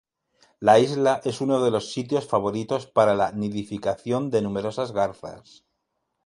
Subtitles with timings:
[0.67, 5.63] La isla es uno de los sitios favoritos para la nidificación de numerosas garzas.